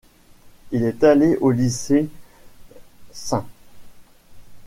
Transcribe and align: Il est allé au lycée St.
Il 0.71 0.83
est 0.83 1.03
allé 1.03 1.35
au 1.35 1.51
lycée 1.51 2.09
St. 3.11 3.45